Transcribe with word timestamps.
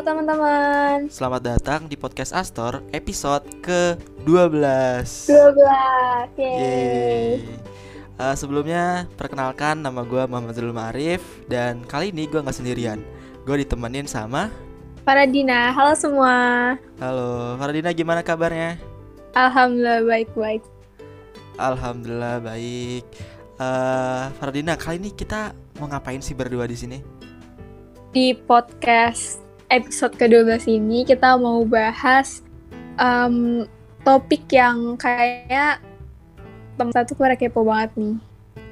Halo 0.00 0.16
teman-teman. 0.16 1.12
Selamat 1.12 1.42
datang 1.44 1.84
di 1.84 1.92
podcast 1.92 2.32
Astor 2.32 2.80
episode 2.88 3.44
ke-12. 3.60 4.24
12. 4.24 5.28
Yeay. 6.40 6.40
Yeay. 6.40 7.44
Eh, 8.16 8.34
sebelumnya 8.40 9.04
perkenalkan 9.20 9.84
nama 9.84 10.00
gue 10.00 10.24
Muhammad 10.24 10.56
Zulul 10.56 10.72
Ma'arif 10.72 11.20
dan 11.52 11.84
kali 11.84 12.16
ini 12.16 12.24
gue 12.24 12.40
nggak 12.40 12.56
sendirian. 12.56 13.04
Gue 13.44 13.60
ditemenin 13.60 14.08
sama 14.08 14.48
Faradina, 15.04 15.68
halo 15.76 15.92
semua. 15.92 16.80
Halo, 16.96 17.60
Faradina 17.60 17.92
gimana 17.92 18.24
kabarnya? 18.24 18.80
Alhamdulillah 19.36 20.00
baik-baik. 20.08 20.64
Alhamdulillah 21.60 22.40
baik. 22.40 23.04
Eh, 23.60 24.24
Faradina, 24.40 24.80
kali 24.80 24.96
ini 24.96 25.12
kita 25.12 25.52
mau 25.76 25.92
ngapain 25.92 26.24
sih 26.24 26.32
berdua 26.32 26.64
di 26.64 26.76
sini? 26.80 27.04
Di 28.16 28.32
podcast 28.48 29.49
episode 29.70 30.18
ke-12 30.18 30.66
ini 30.68 31.06
kita 31.06 31.38
mau 31.38 31.62
bahas 31.62 32.42
em, 32.98 33.64
topik 34.02 34.50
yang 34.50 34.98
kayak 34.98 35.78
teman 36.74 36.92
satu 36.92 37.14
pada 37.14 37.38
kepo 37.38 37.62
banget 37.62 37.92
nih. 37.96 38.16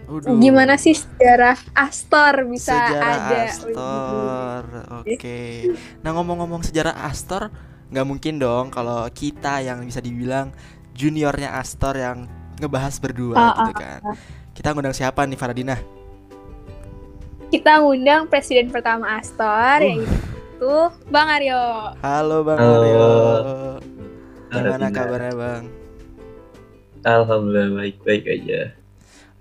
Uduh, 0.08 0.40
Gimana 0.40 0.80
sih 0.80 0.96
sejarah 0.96 1.60
Astor 1.76 2.48
bisa 2.48 2.72
sejarah 2.72 3.12
ada? 3.12 3.38
Astor? 3.44 4.62
Oke. 5.04 5.68
Nah 6.00 6.10
ngomong-ngomong 6.16 6.64
sejarah 6.64 6.96
Astor, 7.04 7.52
nggak 7.92 8.06
mungkin 8.08 8.40
dong 8.40 8.72
kalau 8.72 9.04
kita 9.12 9.60
yang 9.60 9.84
bisa 9.84 10.00
dibilang 10.00 10.50
juniornya 10.96 11.52
Astor 11.54 11.94
yang 11.94 12.24
ngebahas 12.56 12.96
berdua 12.98 13.36
Ah, 13.36 13.52
gitu 13.54 13.72
kan. 13.76 14.00
Kita 14.56 14.72
ngundang 14.72 14.96
siapa 14.96 15.28
nih 15.28 15.36
Faradina? 15.36 15.76
Kita 17.48 17.80
ngundang 17.80 18.28
presiden 18.28 18.68
pertama 18.68 19.20
Astor 19.20 19.84
Uh. 19.84 19.92
yaitu 19.92 20.27
Bang 20.58 21.28
Aryo. 21.30 21.94
Halo 22.02 22.42
Bang 22.42 22.58
Halo. 22.58 22.82
Aryo. 22.82 23.10
Gimana 24.50 24.86
kabarnya 24.90 25.34
Bang? 25.38 25.64
Alhamdulillah 27.06 27.78
baik-baik 27.78 28.24
aja. 28.26 28.74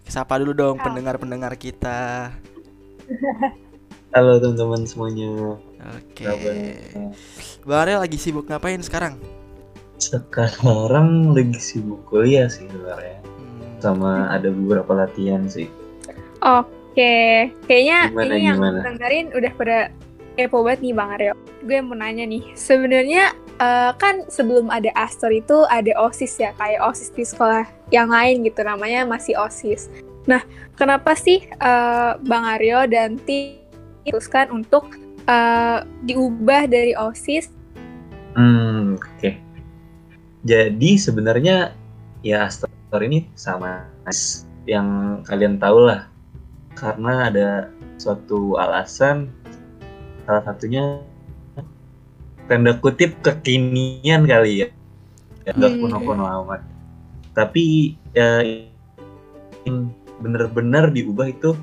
Sapa 0.06 0.38
dulu 0.38 0.54
dong 0.54 0.78
pendengar-pendengar 0.78 1.58
kita. 1.58 2.30
Halo 4.16 4.38
teman-teman 4.38 4.86
semuanya. 4.86 5.58
Oke. 5.98 6.22
Kabar? 6.22 6.54
Bang 7.66 7.80
Aryo 7.82 7.98
lagi 7.98 8.18
sibuk 8.22 8.46
ngapain 8.46 8.86
sekarang? 8.86 9.18
Sekarang 9.98 11.34
lagi 11.34 11.58
sibuk 11.58 12.06
kuliah 12.06 12.46
sih 12.46 12.70
sebenarnya. 12.70 13.18
Hmm, 13.26 13.82
Sama 13.82 14.30
ada 14.30 14.54
beberapa 14.54 14.94
latihan 14.94 15.50
sih. 15.50 15.66
Oke, 16.46 17.50
kayaknya 17.66 18.14
Gimana, 18.14 18.26
ini 18.30 18.46
yang 18.46 18.58
gimana? 18.62 18.80
dengerin 18.86 19.28
udah 19.34 19.52
pada 19.58 19.78
kepo 20.38 20.62
banget 20.62 20.86
nih 20.86 20.94
Bang 20.94 21.10
Aryo. 21.18 21.34
Gue 21.66 21.82
mau 21.82 21.98
nanya 21.98 22.30
nih, 22.30 22.54
sebenarnya 22.54 23.34
eh, 23.58 23.92
kan 23.98 24.30
sebelum 24.30 24.70
ada 24.70 24.94
Astor 24.94 25.34
itu 25.34 25.66
ada 25.68 25.90
OSIS 25.98 26.38
ya, 26.38 26.54
kayak 26.62 26.80
OSIS 26.86 27.10
di 27.18 27.26
sekolah 27.26 27.66
yang 27.90 28.14
lain 28.14 28.46
gitu, 28.46 28.62
namanya 28.62 29.04
masih 29.10 29.34
OSIS. 29.34 29.90
Nah, 30.30 30.46
kenapa 30.78 31.18
sih 31.18 31.42
eh, 31.50 32.12
Bang 32.22 32.46
Aryo 32.46 32.86
dan 32.86 33.18
tim 33.26 33.66
memutuskan 34.06 34.54
untuk 34.54 34.94
eh, 35.26 35.80
diubah 36.06 36.70
dari 36.70 36.94
OSIS? 36.94 37.50
Hmm, 38.38 38.96
oke. 38.96 39.32
Jadi 40.46 40.92
sebenarnya 41.02 41.74
ya 42.22 42.46
Astor 42.46 43.02
ini 43.02 43.26
sama 43.34 43.90
yang 44.70 45.20
kalian 45.26 45.58
tahu 45.58 45.90
lah. 45.90 46.06
Karena 46.78 47.34
ada 47.34 47.50
suatu 47.98 48.54
alasan 48.62 49.34
salah 50.28 50.44
satunya 50.44 51.00
tanda 52.52 52.76
kutip 52.78 53.16
kekinian 53.24 54.28
kali 54.28 54.68
ya. 54.68 54.68
Ya, 55.48 55.52
Nggak 55.56 55.72
Hmm. 55.74 55.82
kuno-kuno 55.82 56.24
amat. 56.44 56.62
Tapi 57.32 57.96
ya 58.12 58.44
yang 59.64 59.88
bener-bener 60.20 60.92
diubah 60.92 61.32
itu 61.32 61.56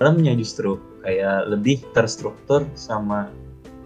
dalamnya 0.00 0.32
justru 0.32 0.80
kayak 1.04 1.52
lebih 1.52 1.84
terstruktur 1.92 2.64
sama 2.72 3.28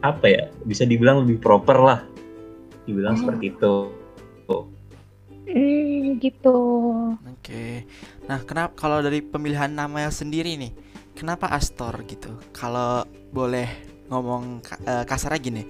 apa 0.04 0.26
ya 0.28 0.44
bisa 0.68 0.84
dibilang 0.84 1.24
lebih 1.24 1.40
proper 1.40 1.78
lah 1.80 2.00
dibilang 2.84 3.16
Hmm. 3.18 3.22
seperti 3.26 3.44
itu 3.50 3.74
Hmm, 5.44 6.18
gitu. 6.18 6.56
Oke. 7.20 7.84
Nah, 8.26 8.40
kenapa 8.42 8.72
kalau 8.74 9.04
dari 9.04 9.20
pemilihan 9.20 9.68
namanya 9.70 10.08
sendiri 10.08 10.56
nih, 10.56 10.72
kenapa 11.14 11.52
Astor 11.52 12.00
gitu? 12.08 12.32
Kalau 12.56 13.04
boleh 13.30 13.68
ngomong 14.08 14.60
eh, 14.84 15.04
kasarnya 15.08 15.40
gini, 15.40 15.62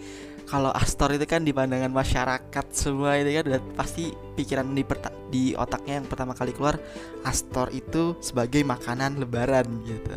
kalau 0.44 0.70
Astor 0.70 1.16
itu 1.16 1.24
kan 1.24 1.42
di 1.42 1.56
pandangan 1.56 1.88
masyarakat 1.88 2.66
semua 2.70 3.16
itu 3.16 3.32
kan 3.32 3.44
udah 3.48 3.60
pasti 3.74 4.12
pikiran 4.36 4.76
di 4.76 4.84
di 5.32 5.44
otaknya 5.56 6.02
yang 6.02 6.06
pertama 6.06 6.36
kali 6.36 6.52
keluar 6.52 6.76
Astor 7.24 7.72
itu 7.72 8.14
sebagai 8.20 8.60
makanan 8.62 9.18
lebaran 9.18 9.66
gitu. 9.88 10.14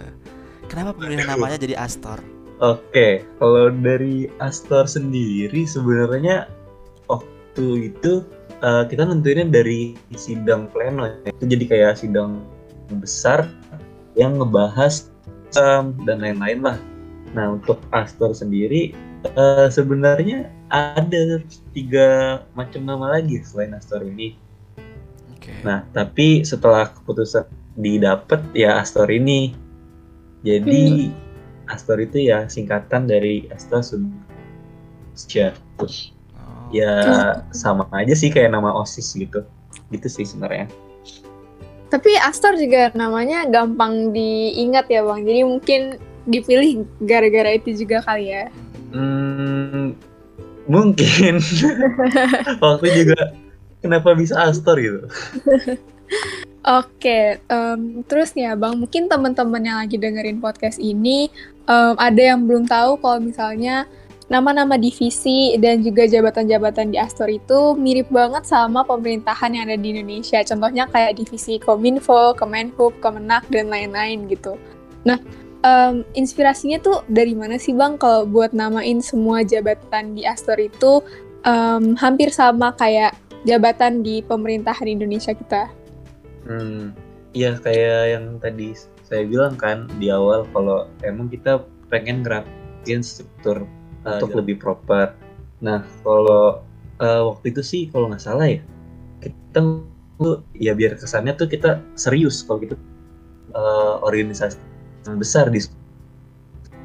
Kenapa 0.68 1.00
pemilihan 1.00 1.32
namanya 1.32 1.56
jadi 1.56 1.80
Astor? 1.80 2.20
Oke, 2.60 3.24
kalau 3.40 3.72
dari 3.72 4.28
Astor 4.44 4.90
sendiri 4.90 5.64
sebenarnya 5.64 6.50
waktu 7.08 7.94
itu 7.94 8.26
eh, 8.60 8.84
kita 8.90 9.08
nentuinnya 9.08 9.48
dari 9.48 9.96
sidang 10.18 10.68
pleno 10.74 11.08
ya. 11.08 11.32
Itu 11.32 11.46
jadi 11.48 11.66
kayak 11.66 11.94
sidang 12.04 12.44
besar 13.00 13.48
yang 14.18 14.42
ngebahas 14.42 15.08
em, 15.56 15.94
dan 16.04 16.20
lain-lain 16.20 16.60
lah. 16.66 16.78
Nah, 17.38 17.54
untuk 17.54 17.78
Astor 17.94 18.34
sendiri 18.34 18.98
eh, 19.22 19.68
sebenarnya 19.70 20.50
ada 20.74 21.38
tiga 21.70 22.42
macam 22.58 22.82
nama 22.82 23.22
lagi 23.22 23.38
selain 23.46 23.78
Astor 23.78 24.02
ini. 24.02 24.34
Oke. 25.38 25.54
Nah, 25.62 25.86
tapi 25.94 26.42
setelah 26.42 26.90
keputusan 26.90 27.46
didapat 27.78 28.42
ya 28.58 28.82
Astor 28.82 29.06
ini. 29.14 29.54
Jadi 30.42 31.14
Astor 31.70 32.02
itu 32.02 32.26
ya 32.26 32.50
singkatan 32.50 33.06
dari 33.06 33.46
Astor 33.54 33.86
Substia. 33.86 35.54
Oh. 35.78 35.86
Ya 36.74 36.98
sama 37.54 37.86
aja 37.94 38.18
sih 38.18 38.34
kayak 38.34 38.50
nama 38.58 38.74
OSIS 38.74 39.14
gitu. 39.14 39.46
Gitu 39.94 40.08
sih 40.10 40.26
sebenarnya. 40.26 40.66
Tapi 41.88 42.18
Astor 42.20 42.58
juga 42.60 42.92
namanya 42.98 43.48
gampang 43.48 44.12
diingat 44.12 44.90
ya 44.92 45.06
Bang. 45.06 45.24
Jadi 45.24 45.42
mungkin 45.46 45.82
dipilih 46.28 46.84
gara-gara 47.02 47.56
itu 47.56 47.74
juga 47.74 48.04
kali 48.04 48.36
ya. 48.36 48.52
Hmm, 48.92 49.96
mungkin 50.68 51.40
waktu 52.64 52.88
juga 53.04 53.34
kenapa 53.80 54.14
bisa 54.14 54.36
Astor 54.38 54.78
gitu. 54.78 55.02
Oke, 56.68 57.40
em, 57.40 58.04
terus 58.04 58.36
nih 58.36 58.52
Bang, 58.60 58.76
mungkin 58.76 59.08
teman-teman 59.08 59.64
yang 59.64 59.78
lagi 59.80 59.96
dengerin 59.96 60.44
podcast 60.44 60.76
ini 60.84 61.32
em, 61.64 61.96
ada 61.96 62.36
yang 62.36 62.44
belum 62.44 62.68
tahu 62.68 63.00
kalau 63.00 63.24
misalnya 63.24 63.88
nama-nama 64.28 64.76
divisi 64.76 65.56
dan 65.56 65.80
juga 65.80 66.04
jabatan-jabatan 66.04 66.92
di 66.92 67.00
Astor 67.00 67.32
itu 67.32 67.80
mirip 67.80 68.12
banget 68.12 68.44
sama 68.44 68.84
pemerintahan 68.84 69.56
yang 69.56 69.64
ada 69.72 69.80
di 69.80 69.96
Indonesia. 69.96 70.44
Contohnya 70.44 70.84
kayak 70.92 71.16
divisi 71.16 71.56
Kominfo, 71.64 72.36
Kemenhub, 72.36 73.00
Kemenak, 73.00 73.48
dan 73.48 73.72
lain-lain 73.72 74.28
gitu. 74.28 74.60
Nah, 75.08 75.16
em, 75.68 76.08
inspirasinya 76.16 76.80
tuh 76.80 77.04
dari 77.12 77.36
mana 77.36 77.60
sih 77.60 77.76
Bang 77.76 78.00
kalau 78.00 78.24
buat 78.24 78.56
namain 78.56 79.04
semua 79.04 79.44
jabatan 79.44 80.16
di 80.16 80.24
Astor 80.24 80.56
itu 80.64 81.04
em, 81.44 81.94
hampir 82.00 82.32
sama 82.32 82.72
kayak 82.80 83.20
jabatan 83.44 84.02
di 84.02 84.24
pemerintahan 84.24 84.88
Indonesia 84.88 85.36
kita? 85.36 85.68
Hmm, 86.48 86.96
iya 87.36 87.60
kayak 87.60 88.02
yang 88.16 88.26
tadi 88.40 88.72
saya 89.04 89.24
bilang 89.28 89.56
kan 89.60 89.88
di 90.00 90.08
awal 90.12 90.48
kalau 90.56 90.88
emang 91.04 91.28
kita 91.28 91.64
pengen 91.88 92.24
ngerapin 92.24 93.04
struktur 93.04 93.68
uh, 94.04 94.20
untuk 94.20 94.36
lebih 94.44 94.60
proper. 94.60 95.16
Nah 95.64 95.84
kalau 96.04 96.64
uh, 97.00 97.22
waktu 97.34 97.56
itu 97.56 97.62
sih 97.64 97.82
kalau 97.92 98.12
nggak 98.12 98.24
salah 98.24 98.48
ya 98.48 98.62
kita 99.24 99.60
tuh 100.18 100.44
ya 100.58 100.74
biar 100.74 100.98
kesannya 100.98 101.34
tuh 101.38 101.48
kita 101.50 101.82
serius 101.94 102.42
kalau 102.44 102.62
gitu 102.64 102.76
uh, 103.54 104.02
organisasi 104.04 104.60
besar 105.16 105.48
di 105.48 105.64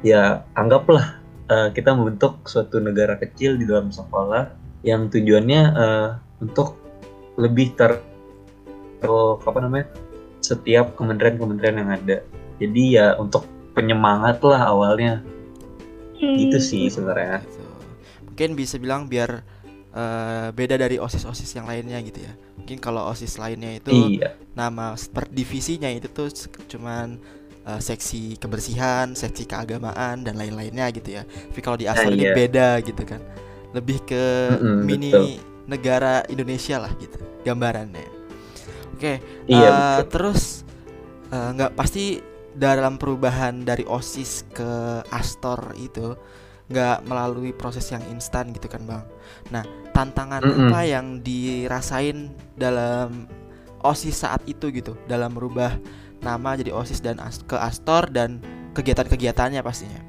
ya 0.07 0.47
anggaplah 0.55 1.19
uh, 1.51 1.69
kita 1.75 1.91
membentuk 1.91 2.47
suatu 2.47 2.79
negara 2.79 3.19
kecil 3.19 3.59
di 3.59 3.67
dalam 3.67 3.91
sekolah 3.91 4.55
yang 4.87 5.11
tujuannya 5.11 5.61
uh, 5.75 6.09
untuk 6.39 6.79
lebih 7.35 7.75
ter 7.75 7.99
apa 9.03 9.59
namanya 9.59 9.91
setiap 10.39 10.95
kementerian-kementerian 10.95 11.75
yang 11.83 11.91
ada. 11.91 12.17
Jadi 12.59 12.83
ya 12.95 13.19
untuk 13.19 13.43
penyemangat 13.75 14.39
lah 14.43 14.71
awalnya 14.71 15.19
gitu 16.19 16.59
sih 16.59 16.87
sebenarnya. 16.87 17.43
Mungkin 18.23 18.55
bisa 18.55 18.79
bilang 18.79 19.11
biar 19.11 19.43
eh, 19.91 20.47
beda 20.55 20.79
dari 20.79 20.99
osis-osis 21.03 21.51
yang 21.59 21.67
lainnya 21.67 21.99
gitu 21.99 22.23
ya. 22.23 22.33
Mungkin 22.59 22.79
kalau 22.79 23.11
osis 23.11 23.35
lainnya 23.35 23.75
itu 23.75 23.91
Iya. 23.91 24.39
nama 24.55 24.95
per 25.11 25.27
divisinya 25.27 25.91
itu 25.91 26.07
tuh 26.07 26.31
cuman 26.71 27.19
uh, 27.67 27.79
seksi 27.81 28.37
kebersihan, 28.39 29.15
seksi 29.15 29.43
keagamaan 29.47 30.23
dan 30.23 30.35
lain-lainnya 30.39 30.89
gitu 30.95 31.19
ya. 31.19 31.23
Tapi 31.27 31.59
kalau 31.63 31.77
di 31.79 31.87
Astor 31.89 32.11
Nah, 32.11 32.17
ini 32.17 32.25
iya. 32.29 32.35
beda 32.35 32.67
gitu 32.83 33.03
kan. 33.03 33.21
Lebih 33.73 33.97
ke 34.05 34.23
Mm-mm, 34.53 34.79
mini 34.85 35.11
betul. 35.11 35.27
negara 35.67 36.23
Indonesia 36.29 36.77
lah 36.79 36.91
gitu 36.99 37.17
gambarannya. 37.43 38.07
Oke, 38.95 39.19
Iya, 39.49 39.67
uh, 39.67 39.99
betul. 40.05 40.11
terus 40.13 40.63
uh, 41.31 41.49
nggak 41.55 41.73
pasti 41.75 42.21
dalam 42.53 43.01
perubahan 43.01 43.65
dari 43.65 43.81
OSIS 43.83 44.45
ke 44.53 45.01
Astor 45.09 45.73
itu 45.75 46.13
nggak 46.69 47.03
melalui 47.09 47.51
proses 47.51 47.85
yang 47.91 48.01
instan 48.13 48.53
gitu 48.55 48.69
kan 48.71 48.85
bang. 48.85 49.03
Nah 49.51 49.63
tantangan 49.91 50.41
Mm-mm. 50.41 50.69
apa 50.69 50.79
yang 50.85 51.19
dirasain 51.21 52.31
dalam 52.55 53.27
OSIS 53.83 54.23
saat 54.23 54.41
itu 54.47 54.71
gitu 54.71 54.95
dalam 55.09 55.35
merubah 55.35 55.75
nama 56.23 56.55
jadi 56.55 56.71
OSIS 56.71 57.03
dan 57.03 57.19
ke 57.45 57.55
Astor 57.59 58.07
dan 58.09 58.39
kegiatan-kegiatannya 58.73 59.61
pastinya. 59.61 60.01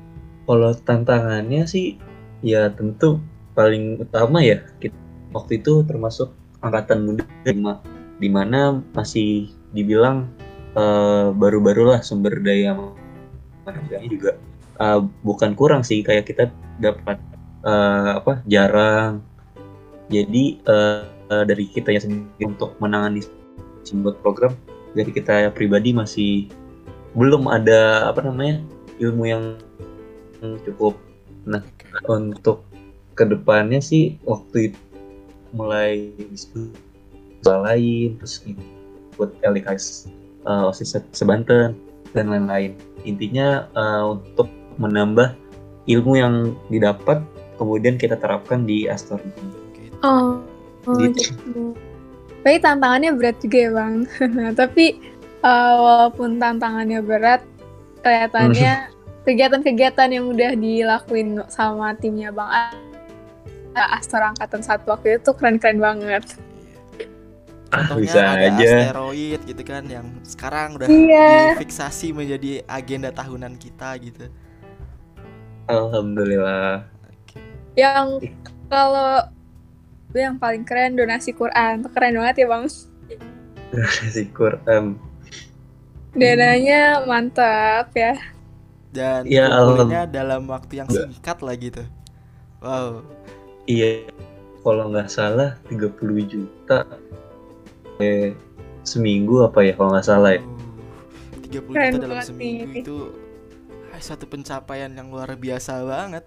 Kalau 0.46 0.72
tantangannya 0.72 1.66
sih 1.69 1.99
ya 2.44 2.70
tentu 2.72 3.20
paling 3.56 4.02
utama 4.02 4.40
ya 4.40 4.61
kita, 4.81 4.96
waktu 5.32 5.61
itu 5.61 5.84
termasuk 5.84 6.32
angkatan 6.64 7.05
muda 7.05 7.25
di 8.19 8.28
mana 8.28 8.81
masih 8.94 9.50
dibilang 9.75 10.31
eh, 10.78 11.28
baru-barulah 11.34 12.00
sumber 12.00 12.40
daya 12.40 12.76
manusianya 13.64 14.08
juga 14.08 14.31
eh, 14.81 15.00
bukan 15.25 15.52
kurang 15.56 15.82
sih 15.82 16.00
kayak 16.05 16.28
kita 16.28 16.49
dapat 16.78 17.19
eh, 17.64 18.10
apa 18.20 18.40
jarang 18.49 19.25
jadi 20.08 20.44
eh, 20.60 21.02
dari 21.49 21.64
kita 21.72 21.90
sendiri 21.96 22.52
untuk 22.52 22.76
menangani 22.78 23.25
sebuah 23.84 24.20
program 24.20 24.52
dari 24.94 25.11
kita 25.11 25.50
pribadi 25.52 25.91
masih 25.93 26.49
belum 27.14 27.46
ada 27.50 28.11
apa 28.11 28.23
namanya 28.23 28.62
ilmu 28.99 29.25
yang 29.26 29.44
cukup 30.67 30.99
untuk 32.11 32.67
ke 33.14 33.23
depannya 33.26 33.79
sih 33.79 34.19
waktu 34.26 34.73
itu 34.73 34.81
mulai 35.55 36.11
diskusi 36.31 36.75
lain 37.44 38.17
terus 38.19 38.41
buat 39.14 39.31
LKS 39.44 40.08
uh, 40.49 40.67
OSIS 40.67 40.96
Se- 40.99 41.12
sebanten 41.12 41.76
dan 42.17 42.26
lain-lain 42.32 42.75
intinya 43.05 43.69
uh, 43.76 44.17
untuk 44.17 44.49
menambah 44.81 45.37
ilmu 45.87 46.12
yang 46.19 46.35
didapat 46.73 47.20
kemudian 47.61 48.00
kita 48.00 48.19
terapkan 48.19 48.67
di 48.67 48.88
Astor 48.91 49.20
ini. 49.23 49.55
Oh, 50.05 50.41
oh 50.88 50.96
Gitu. 51.00 51.32
gitu. 51.32 51.73
Tapi 52.44 52.61
tantangannya 52.61 53.17
berat 53.17 53.41
juga 53.41 53.56
ya 53.58 53.70
bang. 53.73 53.94
Tapi 54.61 54.85
uh, 55.41 55.75
walaupun 55.81 56.37
tantangannya 56.37 57.00
berat, 57.00 57.41
kelihatannya 58.05 58.93
kegiatan-kegiatan 59.26 60.08
yang 60.12 60.29
udah 60.29 60.52
dilakuin 60.52 61.41
sama 61.49 61.96
timnya 61.96 62.29
bang 62.29 62.44
A- 63.73 63.96
Astor 63.96 64.20
Angkatan 64.20 64.61
satu 64.61 64.93
waktu 64.93 65.17
itu 65.17 65.32
keren-keren 65.32 65.81
banget. 65.81 66.37
Ah, 67.73 67.82
Contohnya 67.91 68.05
bisa 68.06 68.20
ada 68.23 68.46
aja. 68.55 68.69
asteroid 68.87 69.41
gitu 69.50 69.62
kan 69.67 69.82
yang 69.88 70.06
sekarang 70.23 70.79
udah 70.79 70.87
Iya. 70.87 71.58
difiksasi 71.58 72.14
menjadi 72.14 72.62
agenda 72.69 73.11
tahunan 73.11 73.58
kita 73.58 73.99
gitu. 73.99 74.31
Alhamdulillah. 75.67 76.87
Yang 77.75 78.31
kalau 78.69 79.26
yang 80.19 80.37
paling 80.37 80.62
keren 80.62 80.94
donasi 80.94 81.32
Quran, 81.32 81.82
keren 81.90 82.14
banget 82.16 82.44
ya 82.44 82.46
bang. 82.46 82.64
Si 84.12 84.22
Quran. 84.31 84.94
Dananya 86.14 87.02
mantap 87.02 87.90
ya. 87.93 88.14
Dan 88.94 89.26
Ya, 89.26 89.50
kumpulinnya 89.50 90.06
dalam 90.06 90.46
waktu 90.46 90.78
yang 90.78 90.87
singkat 90.87 91.43
lah 91.43 91.55
gitu. 91.58 91.82
Wow. 92.62 93.02
Iya, 93.66 94.06
kalau 94.62 94.94
nggak 94.94 95.11
salah 95.11 95.58
30 95.66 95.90
juta 96.22 96.87
eh, 97.99 98.38
seminggu 98.87 99.43
apa 99.43 99.67
ya 99.67 99.75
kalau 99.75 99.90
nggak 99.99 100.06
salah 100.06 100.38
ya. 100.38 100.43
Uh, 101.34 101.67
30 101.67 101.75
Keren 101.75 101.90
juta 101.90 101.99
dalam 101.99 102.10
banget 102.14 102.26
seminggu 102.31 102.64
nih. 102.70 102.82
itu 102.87 102.96
satu 103.96 104.26
pencapaian 104.26 104.90
yang 104.90 105.10
luar 105.10 105.34
biasa 105.34 105.82
banget. 105.82 106.25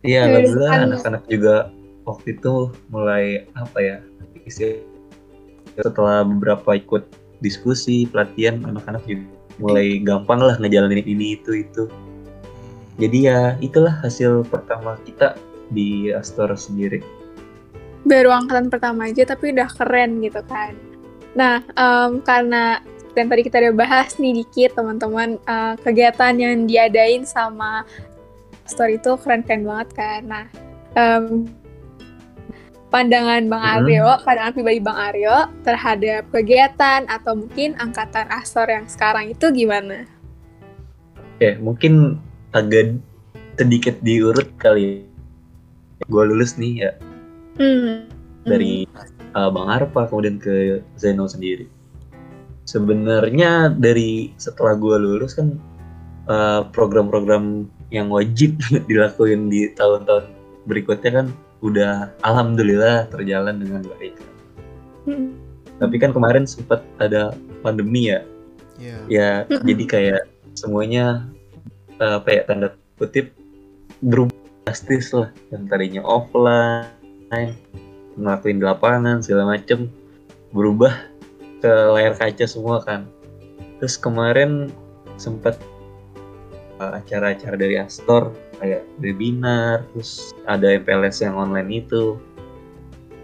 Iya, 0.00 0.08
Iya, 0.08 0.20
alhamdulillah 0.32 0.72
kan. 0.72 0.84
anak-anak 0.88 1.22
juga 1.28 1.54
waktu 2.06 2.38
itu 2.38 2.70
mulai 2.88 3.44
apa 3.58 3.78
ya 3.82 3.96
setelah 5.76 6.24
beberapa 6.24 6.78
ikut 6.78 7.04
diskusi 7.44 8.08
pelatihan 8.08 8.64
anak-anak 8.64 9.04
juga 9.04 9.28
mulai 9.60 10.00
gampang 10.00 10.40
lah 10.40 10.56
ngejalanin 10.60 11.04
ini 11.04 11.36
itu 11.36 11.66
itu. 11.66 11.84
Jadi 12.96 13.28
ya 13.28 13.60
itulah 13.60 13.92
hasil 14.00 14.48
pertama 14.48 14.96
kita 15.04 15.36
di 15.68 16.14
Astor 16.14 16.54
sendiri. 16.56 17.02
baru 18.06 18.30
angkatan 18.30 18.70
pertama 18.70 19.10
aja 19.10 19.26
tapi 19.26 19.50
udah 19.50 19.66
keren 19.66 20.22
gitu 20.22 20.38
kan. 20.46 20.78
Nah, 21.34 21.58
em, 21.74 22.22
karena 22.22 22.78
yang 23.18 23.26
tadi 23.26 23.42
kita 23.42 23.58
udah 23.58 23.74
bahas 23.74 24.14
nih 24.22 24.46
dikit 24.46 24.78
teman-teman 24.78 25.42
eh, 25.42 25.74
kegiatan 25.82 26.38
yang 26.38 26.70
diadain 26.70 27.26
sama 27.26 27.82
story 28.62 29.02
itu 29.02 29.18
keren-keren 29.18 29.66
banget 29.66 29.88
kan. 29.98 30.20
Nah, 30.22 30.44
em, 30.94 31.50
pandangan 32.88 33.42
Bang 33.50 33.62
Mhm. 33.62 33.72
Aryo, 33.82 34.06
pandangan 34.22 34.52
pribadi 34.54 34.80
Bang 34.80 34.98
Aryo 34.98 35.36
terhadap 35.62 36.22
kegiatan 36.30 37.04
atau 37.10 37.32
mungkin 37.34 37.74
angkatan 37.76 38.26
Astor 38.30 38.70
yang 38.70 38.86
sekarang 38.86 39.30
itu 39.30 39.46
gimana? 39.50 40.06
Oke, 41.36 41.58
mungkin 41.60 42.16
agak 42.54 42.96
sedikit 43.56 44.00
diurut 44.00 44.48
kali. 44.56 45.04
Gue 46.06 46.22
lulus 46.28 46.60
nih 46.60 46.72
ya 46.86 46.92
Hmm. 47.56 48.04
dari 48.44 48.84
uh, 49.32 49.48
Bang 49.48 49.68
Arpa 49.72 50.06
kemudian 50.06 50.36
ke 50.36 50.84
Zeno 51.00 51.24
sendiri. 51.24 51.64
Sebenarnya 52.68 53.72
dari 53.72 54.34
setelah 54.36 54.76
gue 54.76 54.96
lulus 54.98 55.38
kan 55.38 55.56
uh, 56.28 56.68
program-program 56.70 57.64
yang 57.88 58.12
wajib 58.12 58.60
dilakuin 58.90 59.48
di 59.48 59.72
tahun-tahun 59.72 60.28
berikutnya 60.66 61.10
kan 61.10 61.26
udah 61.64 62.12
alhamdulillah 62.24 63.08
terjalan 63.08 63.60
dengan 63.60 63.82
baik. 63.96 64.14
Hmm. 65.08 65.36
Tapi 65.76 65.96
kan 66.00 66.10
kemarin 66.16 66.48
sempat 66.48 66.80
ada 66.96 67.36
pandemi 67.60 68.08
ya, 68.08 68.24
Iya. 68.76 68.98
ya 69.08 69.30
Mm-mm. 69.48 69.64
jadi 69.64 69.84
kayak 69.88 70.22
semuanya 70.56 71.24
uh, 72.00 72.20
apa 72.20 72.28
ya 72.32 72.42
tanda 72.44 72.68
kutip 73.00 73.32
berubah 74.04 74.36
drastis 74.64 75.12
lah 75.12 75.32
yang 75.52 75.68
tadinya 75.68 76.02
offline 76.04 77.56
ngelakuin 78.16 78.60
di 78.60 78.64
lapangan 78.64 79.20
segala 79.20 79.56
macem 79.56 79.88
berubah 80.52 80.92
ke 81.60 81.72
layar 81.92 82.16
kaca 82.16 82.44
semua 82.48 82.80
kan 82.84 83.08
terus 83.80 83.96
kemarin 83.96 84.72
sempat 85.16 85.56
uh, 86.80 86.98
acara-acara 87.00 87.56
dari 87.56 87.76
Astor 87.80 88.32
kayak 88.56 88.88
webinar 89.00 89.84
terus 89.92 90.32
ada 90.48 90.76
MPLS 90.76 91.24
yang 91.24 91.36
online 91.36 91.84
itu. 91.84 92.16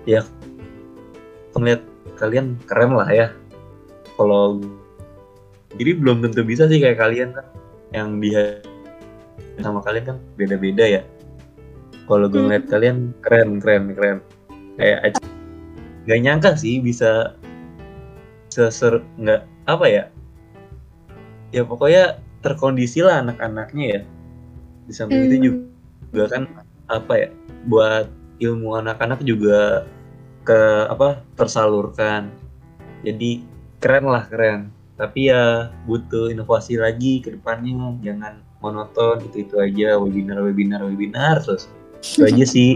Ya 0.05 0.27
melihat 1.57 1.85
kalian 2.19 2.59
keren 2.67 2.97
lah 2.97 3.09
ya. 3.09 3.29
Kalau 4.19 4.61
jadi 5.79 5.97
belum 5.97 6.21
tentu 6.27 6.45
bisa 6.45 6.69
sih 6.69 6.81
kayak 6.83 7.01
kalian 7.01 7.33
kan. 7.37 7.47
Yang 7.93 8.09
dia 8.25 8.43
sama 9.61 9.85
kalian 9.85 10.05
kan 10.15 10.19
beda-beda 10.37 10.85
ya. 10.85 11.03
Kalau 12.09 12.27
gue 12.27 12.41
ngeliat 12.41 12.67
kalian 12.69 13.15
keren 13.23 13.63
keren 13.63 13.95
keren. 13.95 14.19
Kayak 14.77 14.99
aja- 15.13 15.33
nggak 16.09 16.21
nyangka 16.25 16.51
sih 16.59 16.83
bisa 16.83 17.37
seser 18.51 19.01
nggak 19.21 19.47
apa 19.71 19.87
ya? 19.87 20.05
Ya 21.53 21.63
pokoknya 21.63 22.19
terkondisi 22.43 23.01
lah 23.01 23.23
anak-anaknya 23.23 23.85
ya 23.87 24.01
di 24.85 24.93
samping 24.93 25.31
itu 25.31 25.37
Hmm. 25.39 25.45
juga, 25.47 25.61
juga 26.11 26.25
kan 26.29 26.43
apa 26.91 27.13
ya 27.17 27.29
buat 27.71 28.07
ilmu 28.43 28.69
anak-anak 28.83 29.23
juga 29.23 29.87
ke 30.43 30.61
apa 30.91 31.23
tersalurkan 31.39 32.27
jadi 33.07 33.41
keren 33.79 34.11
lah 34.11 34.27
keren 34.27 34.69
tapi 34.99 35.31
ya 35.31 35.71
butuh 35.87 36.29
inovasi 36.31 36.77
lagi 36.77 37.23
ke 37.23 37.35
depannya 37.35 37.95
jangan 38.03 38.43
monoton 38.59 39.23
itu 39.31 39.47
itu 39.47 39.55
aja 39.59 39.99
webinar 39.99 40.43
webinar 40.43 40.83
webinar 40.83 41.39
terus 41.43 41.71
itu 42.03 42.27
aja 42.31 42.45
sih 42.47 42.73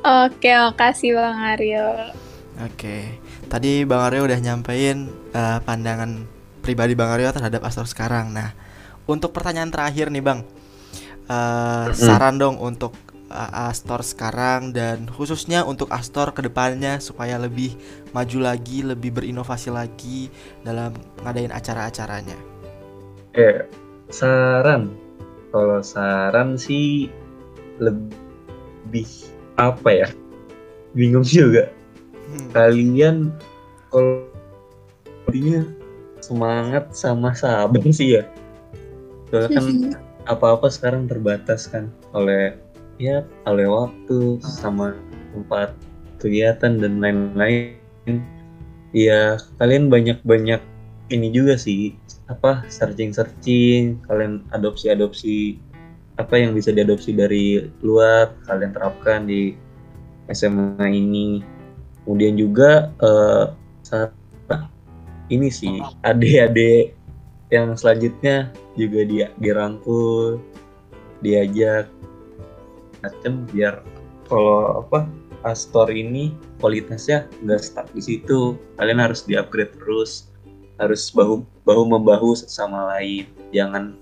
Oke, 0.00 0.48
makasih 0.48 1.12
Bang 1.12 1.36
Aryo. 1.36 2.16
Oke. 2.64 3.20
Tadi 3.52 3.84
Bang 3.84 4.08
Aryo 4.08 4.24
udah 4.24 4.40
nyampein 4.40 5.12
eh, 5.36 5.58
pandangan 5.60 6.24
pribadi 6.62 6.94
Bang 6.94 7.10
Aryo 7.12 7.32
terhadap 7.32 7.64
Astor 7.64 7.86
sekarang. 7.88 8.32
Nah, 8.32 8.52
untuk 9.08 9.32
pertanyaan 9.36 9.72
terakhir 9.72 10.08
nih 10.12 10.24
Bang, 10.24 10.42
Eh, 11.30 11.86
saran 11.94 12.42
dong 12.42 12.58
untuk 12.58 12.90
eh, 13.30 13.70
Astor 13.70 14.02
sekarang 14.02 14.74
dan 14.74 15.06
khususnya 15.06 15.62
untuk 15.62 15.86
Astor 15.94 16.34
ke 16.34 16.42
depannya 16.42 16.98
supaya 16.98 17.38
lebih 17.38 17.78
maju 18.10 18.38
lagi, 18.50 18.82
lebih 18.82 19.14
berinovasi 19.14 19.70
lagi 19.70 20.26
dalam 20.66 20.90
ngadain 21.22 21.54
acara-acaranya. 21.54 22.34
eh 23.34 23.62
saran 24.10 24.90
kalau 25.54 25.78
saran 25.82 26.58
sih 26.58 27.06
lebih 27.78 29.06
apa 29.54 29.90
ya 29.90 30.08
bingung 30.96 31.26
juga 31.26 31.70
Hmm. 32.30 32.54
kalian 32.54 33.34
kalau 33.90 34.30
intinya 35.26 35.66
semangat 36.20 36.92
sama 36.94 37.32
sabar 37.34 37.84
sih 37.90 38.20
ya. 38.20 38.24
Soalnya 39.30 39.48
kan 39.56 39.66
apa-apa 40.28 40.68
sekarang 40.68 41.08
terbatas 41.08 41.66
kan. 41.66 41.88
Oleh 42.12 42.56
ya 43.00 43.24
oleh 43.48 43.66
waktu 43.66 44.38
sama 44.44 44.94
tempat 45.32 45.72
kegiatan 46.20 46.78
dan 46.78 47.00
lain-lain. 47.00 48.20
Ya 48.92 49.38
kalian 49.56 49.88
banyak-banyak 49.88 50.60
ini 51.10 51.28
juga 51.32 51.56
sih. 51.56 51.96
Apa 52.30 52.62
searching-searching 52.70 54.04
kalian 54.06 54.46
adopsi-adopsi 54.54 55.58
apa 56.20 56.36
yang 56.36 56.52
bisa 56.52 56.68
diadopsi 56.70 57.16
dari 57.16 57.64
luar 57.80 58.36
kalian 58.44 58.76
terapkan 58.76 59.24
di 59.24 59.56
SMA 60.30 60.84
ini. 60.92 61.40
Kemudian 62.04 62.36
juga 62.36 62.92
eh, 63.00 63.44
saat 63.86 64.19
ini 65.30 65.48
sih 65.48 65.78
adik-adik 66.02 66.94
yang 67.50 67.74
selanjutnya 67.74 68.50
juga 68.78 69.00
dia 69.06 69.26
dirangkul 69.38 70.38
diajak 71.22 71.90
macam 73.00 73.46
biar 73.50 73.82
kalau 74.28 74.84
apa 74.86 75.08
Astor 75.40 75.88
ini 75.88 76.36
kualitasnya 76.60 77.24
nggak 77.40 77.60
stuck 77.64 77.88
di 77.96 78.02
situ. 78.04 78.60
Kalian 78.76 79.00
harus 79.00 79.24
diupgrade 79.24 79.72
terus 79.80 80.28
harus 80.76 81.08
bahu 81.12 81.44
bahu 81.64 81.82
membahu 81.88 82.36
sama 82.36 82.92
lain. 82.96 83.24
Jangan 83.48 83.96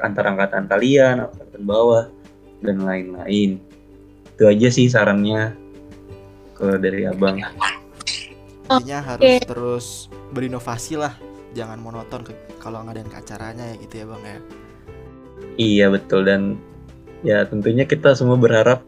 antara 0.00 0.32
angkatan 0.32 0.64
kalian 0.64 1.28
angkatan 1.28 1.62
bawah 1.64 2.04
dan 2.64 2.80
lain-lain. 2.88 3.60
Itu 4.32 4.48
aja 4.48 4.68
sih 4.72 4.88
sarannya 4.88 5.52
kalau 6.56 6.80
dari 6.80 7.04
abang 7.04 7.44
Intinya 8.68 8.98
harus 9.00 9.24
Oke. 9.24 9.36
terus 9.48 9.86
berinovasi 10.36 11.00
lah. 11.00 11.16
Jangan 11.56 11.80
monoton 11.80 12.20
ke, 12.28 12.32
kalau 12.60 12.84
ngadain 12.84 13.08
ke 13.08 13.16
acaranya 13.16 13.64
ya 13.72 13.76
gitu 13.80 13.94
ya 14.00 14.04
bang 14.04 14.22
ya. 14.22 14.38
Iya 15.58 15.86
betul. 15.88 16.20
Dan 16.28 16.60
ya 17.24 17.48
tentunya 17.48 17.88
kita 17.88 18.12
semua 18.14 18.36
berharap 18.36 18.84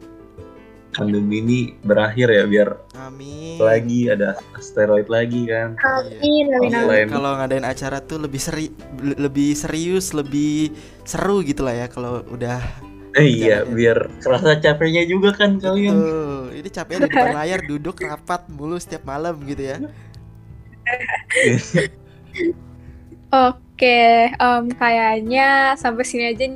pandemi 0.91 1.39
ini 1.39 1.59
berakhir 1.87 2.29
ya 2.35 2.45
biar 2.51 2.69
amin. 2.99 3.63
lagi 3.63 4.11
ada 4.11 4.35
asteroid 4.59 5.07
lagi 5.07 5.47
kan. 5.47 5.79
Amin, 5.79 6.51
amin, 6.51 7.07
kalau 7.07 7.39
ngadain 7.39 7.63
acara 7.63 8.03
tuh 8.03 8.19
lebih 8.19 8.43
seri 8.43 8.75
le- 8.99 9.19
lebih 9.19 9.55
serius 9.55 10.11
lebih 10.11 10.75
seru 11.07 11.47
gitu 11.47 11.63
lah 11.63 11.75
ya 11.79 11.87
kalau 11.87 12.27
udah 12.27 12.59
eh 13.19 13.27
iya 13.27 13.63
ya. 13.63 13.71
biar 13.71 13.99
kerasa 14.23 14.59
capeknya 14.63 15.03
juga 15.07 15.35
kan 15.35 15.59
kalian 15.59 15.95
Betul. 16.51 16.61
ini 16.61 16.69
capeknya 16.75 17.01
di 17.07 17.11
depan 17.15 17.37
layar 17.41 17.61
duduk 17.63 17.97
rapat 18.03 18.43
mulu 18.51 18.77
setiap 18.83 19.07
malam 19.07 19.39
gitu 19.47 19.63
ya 19.63 19.79
Oke, 23.31 24.27
em, 24.27 24.65
kayaknya 24.75 25.79
sampai 25.79 26.03
sini 26.03 26.35
aja 26.35 26.51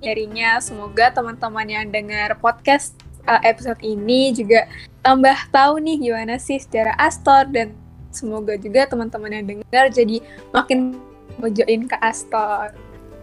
nyarinya. 0.00 0.56
Semoga 0.64 1.12
teman-teman 1.12 1.68
yang 1.68 1.92
dengar 1.92 2.40
podcast 2.40 2.96
eh, 3.28 3.42
episode 3.44 3.76
ini 3.84 4.32
juga 4.32 4.64
tambah 5.04 5.36
tahu 5.52 5.76
nih 5.76 6.08
gimana 6.08 6.40
sih 6.40 6.56
secara 6.56 6.96
Astor 6.96 7.52
dan 7.52 7.76
semoga 8.08 8.56
juga 8.56 8.88
teman-teman 8.88 9.28
yang 9.28 9.44
dengar 9.44 9.92
jadi 9.92 10.24
makin 10.56 10.96
mau 11.36 11.52
join 11.52 11.84
ke 11.84 11.96
Astor. 12.00 12.72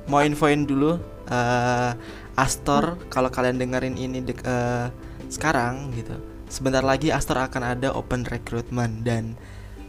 mau 0.06 0.20
infoin 0.22 0.68
dulu 0.68 1.00
eh, 1.32 1.92
Astor 2.34 2.98
kalau 3.14 3.30
kalian 3.30 3.62
dengerin 3.62 3.96
ini 3.98 4.20
dek- 4.26 4.46
eh, 4.46 4.90
sekarang 5.30 5.94
gitu 5.98 6.14
sebentar 6.50 6.86
lagi 6.86 7.10
Astor 7.10 7.42
akan 7.42 7.78
ada 7.78 7.90
open 7.94 8.26
recruitment 8.30 9.02
dan 9.02 9.34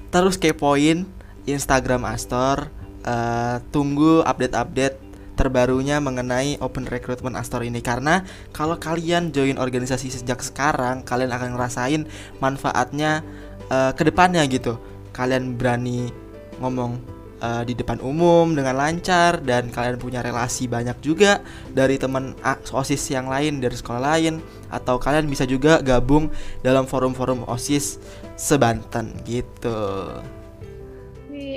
terus 0.08 0.40
kepoin 0.40 1.04
Instagram 1.44 2.08
Astor 2.08 2.72
eh, 3.04 3.56
tunggu 3.68 4.24
update-update 4.24 5.04
terbarunya 5.34 5.98
mengenai 5.98 6.62
open 6.62 6.86
recruitment 6.86 7.34
Astor 7.34 7.66
ini. 7.66 7.82
Karena 7.82 8.22
kalau 8.54 8.78
kalian 8.78 9.34
join 9.34 9.58
organisasi 9.58 10.14
sejak 10.14 10.40
sekarang 10.40 11.02
kalian 11.02 11.34
akan 11.34 11.58
ngerasain 11.58 12.02
manfaatnya 12.38 13.20
eh, 13.68 13.92
ke 13.92 14.02
depannya 14.06 14.46
gitu. 14.46 14.78
Kalian 15.10 15.58
berani 15.58 16.10
ngomong 16.58 16.98
eh, 17.40 17.62
di 17.66 17.74
depan 17.74 17.98
umum 18.02 18.52
dengan 18.52 18.78
lancar 18.78 19.40
dan 19.42 19.70
kalian 19.70 19.98
punya 19.98 20.20
relasi 20.20 20.66
banyak 20.66 20.94
juga 21.00 21.40
dari 21.72 21.98
teman 21.98 22.34
OSIS 22.44 23.10
yang 23.10 23.30
lain 23.30 23.62
dari 23.62 23.74
sekolah 23.74 24.02
lain 24.14 24.42
atau 24.70 24.98
kalian 24.98 25.30
bisa 25.30 25.46
juga 25.46 25.80
gabung 25.80 26.30
dalam 26.60 26.84
forum-forum 26.84 27.46
OSIS 27.46 27.98
sebanten 28.34 29.14
gitu. 29.24 30.20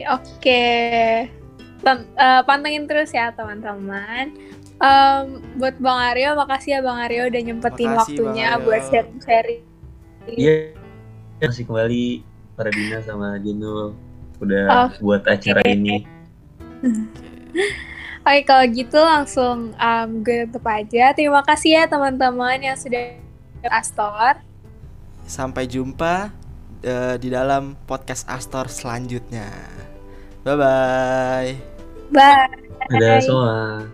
Oke, 0.08 0.64
eh, 1.28 2.42
pantengin 2.48 2.86
terus 2.86 3.12
ya 3.12 3.34
teman-teman. 3.34 4.34
Em, 4.78 5.42
buat 5.58 5.74
Bang 5.82 6.14
Aryo, 6.14 6.38
makasih 6.38 6.78
ya 6.78 6.80
Bang 6.86 7.02
Aryo 7.02 7.34
udah 7.34 7.42
nyempetin 7.42 7.90
Makasih, 7.98 8.22
waktunya 8.22 8.48
buat 8.62 8.82
sharing-sharing. 8.94 9.62
iya 10.28 10.76
masih 11.42 11.64
kembali 11.64 12.22
para 12.60 12.70
Dina 12.74 13.00
sama 13.06 13.40
Jeno 13.42 13.96
udah 14.39 14.94
buat 15.01 15.24
acara 15.25 15.62
ini 15.65 16.06
Oke, 18.27 18.44
kalau 18.44 18.67
gitu 18.67 19.00
langsung 19.00 19.72
em, 19.79 20.20
gue 20.20 20.51
tutup 20.51 20.67
aja. 20.67 21.15
Terima 21.15 21.39
kasih 21.48 21.79
ya 21.79 21.84
teman-teman 21.88 22.60
yang 22.60 22.75
sudah 22.75 23.15
Astor. 23.72 24.44
Sampai 25.24 25.63
jumpa 25.63 26.36
eh, 26.84 27.15
di 27.24 27.32
dalam 27.32 27.79
podcast 27.88 28.27
Astor 28.27 28.67
selanjutnya. 28.67 29.48
Bye 30.44 30.60
bye. 30.60 31.51
Bye. 32.12 32.51
ada 32.91 33.20
semua 33.24 33.88